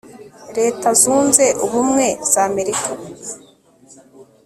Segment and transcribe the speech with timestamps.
[0.57, 2.91] leta zunze ubumwe za america